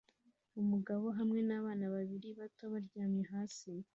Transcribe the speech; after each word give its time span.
Umugabo 0.61 1.05
hamwe 1.17 1.39
nabana 1.47 1.85
babiri 1.95 2.29
bato 2.39 2.63
baryamye 2.73 3.23
hasi 3.33 3.71